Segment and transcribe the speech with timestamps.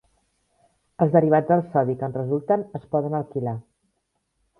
[1.05, 3.55] Els derivats del sodi que en resulten es poden alquilar.